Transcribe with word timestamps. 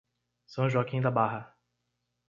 São 0.47 0.67
Joaquim 0.67 0.99
da 0.99 1.11
Barra 1.11 1.55